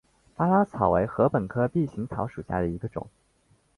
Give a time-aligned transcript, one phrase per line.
[0.35, 3.07] 巴拉草为禾本科臂形草属下的一个种。